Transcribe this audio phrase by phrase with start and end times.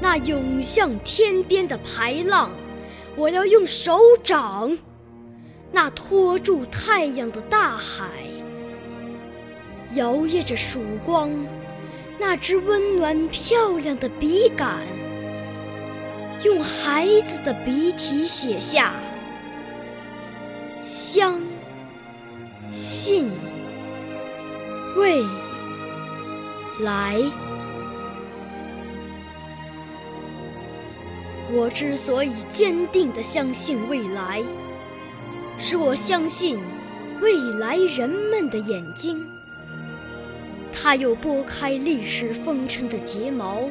[0.00, 2.50] 那涌向天边的排浪，
[3.16, 4.76] 我要用手掌；
[5.70, 8.06] 那托住太阳的大海，
[9.94, 11.28] 摇曳着曙光；
[12.18, 14.78] 那只温暖漂亮的笔杆，
[16.42, 18.94] 用孩子的笔体写下
[20.82, 21.40] “相
[22.72, 23.30] 信
[24.96, 25.22] 未
[26.80, 27.20] 来”。
[31.52, 34.40] 我之所以坚定地相信未来，
[35.58, 36.58] 是我相信
[37.20, 39.26] 未来人们的眼睛。
[40.72, 43.64] 它有拨开历史风尘的睫毛，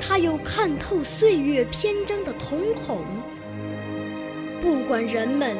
[0.00, 3.04] 它有看透岁月篇章的瞳孔。
[4.60, 5.56] 不管人们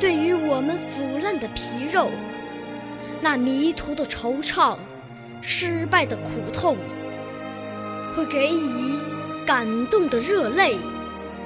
[0.00, 2.10] 对于我们腐烂的皮肉、
[3.20, 4.76] 那迷途的惆怅、
[5.40, 6.76] 失败的苦痛，
[8.16, 8.98] 会给予。
[9.44, 10.76] 感动的热泪，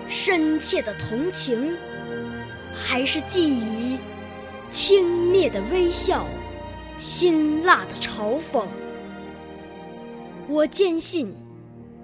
[0.08, 1.76] 深切的同情，
[2.74, 3.98] 还是寄以
[4.70, 6.26] 轻蔑的微笑，
[6.98, 8.66] 辛辣的嘲讽。
[10.46, 11.34] 我坚信，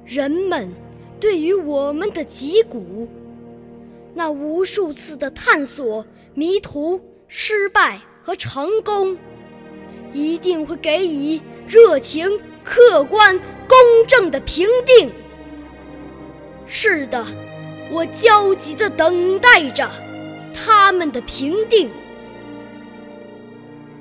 [0.05, 0.71] 人们
[1.21, 3.09] 对于我们的脊骨，
[4.15, 6.05] 那无数次的探索、
[6.35, 9.17] 迷途、失败和成功，
[10.13, 13.39] 一定会给予热情、客观、
[13.69, 15.11] 公正的评定。
[16.75, 17.25] 是的，
[17.91, 19.89] 我焦急地等待着
[20.55, 21.91] 他们的评定。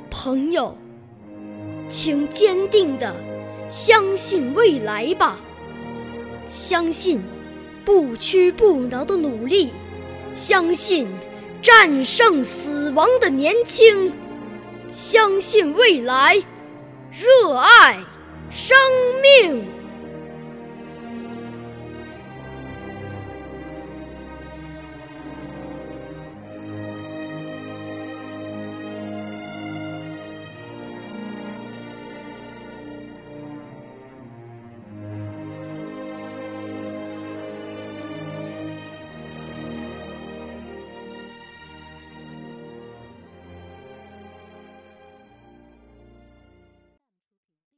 [0.09, 0.75] 朋友，
[1.89, 3.13] 请坚定地
[3.69, 5.37] 相信未来吧，
[6.49, 7.21] 相信
[7.83, 9.73] 不屈不挠的努力，
[10.33, 11.05] 相信
[11.61, 14.13] 战胜死亡的年轻，
[14.93, 16.41] 相信未来，
[17.11, 17.99] 热爱
[18.49, 18.77] 生
[19.21, 19.61] 命。